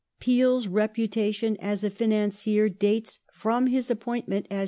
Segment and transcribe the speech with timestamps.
[0.19, 4.59] Peel Peel's reputation as a financier dates from his appointment as ^Cf.